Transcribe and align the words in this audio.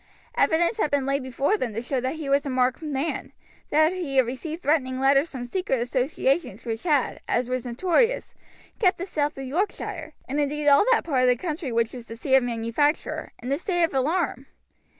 Evidence 0.33 0.79
had 0.79 0.89
been 0.89 1.05
laid 1.05 1.21
before 1.21 1.57
them 1.57 1.73
to 1.75 1.79
show 1.83 2.01
that 2.01 2.15
he 2.15 2.27
was 2.27 2.43
a 2.43 2.49
marked 2.49 2.81
man, 2.81 3.31
that 3.69 3.93
he 3.93 4.17
had 4.17 4.25
received 4.25 4.63
threatening 4.63 4.99
letters 4.99 5.29
from 5.29 5.45
secret 5.45 5.79
associations 5.79 6.65
which 6.65 6.81
had, 6.81 7.19
as 7.27 7.47
was 7.47 7.67
notorious, 7.67 8.33
kept 8.79 8.97
the 8.97 9.05
south 9.05 9.37
of 9.37 9.45
Yorkshire, 9.45 10.13
and 10.27 10.39
indeed 10.39 10.67
all 10.67 10.83
that 10.91 11.03
part 11.03 11.21
of 11.21 11.27
the 11.29 11.35
country 11.35 11.71
which 11.71 11.93
was 11.93 12.07
the 12.07 12.15
seat 12.15 12.33
of 12.33 12.41
manufacture, 12.41 13.31
in 13.43 13.51
a 13.51 13.59
state 13.59 13.83
of 13.83 13.93
alarm. 13.93 14.47